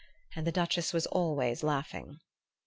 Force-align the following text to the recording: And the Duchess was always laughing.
And 0.35 0.47
the 0.47 0.51
Duchess 0.51 0.93
was 0.93 1.05
always 1.05 1.61
laughing. 1.61 2.21